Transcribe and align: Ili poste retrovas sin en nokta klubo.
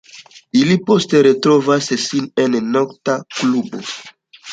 Ili 0.59 0.77
poste 0.85 1.19
retrovas 1.27 1.89
sin 2.05 2.31
en 2.45 2.57
nokta 2.77 3.19
klubo. 3.35 3.83